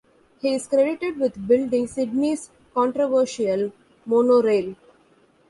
[0.39, 3.71] He is credited with building Sydney's controversial
[4.07, 4.75] monorail.